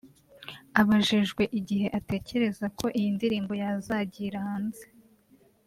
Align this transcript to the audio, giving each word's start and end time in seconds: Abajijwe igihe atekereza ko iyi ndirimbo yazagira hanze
Abajijwe 0.79 1.43
igihe 1.59 1.87
atekereza 1.99 2.65
ko 2.77 2.85
iyi 2.99 3.09
ndirimbo 3.15 3.51
yazagira 3.61 4.37
hanze 4.47 4.85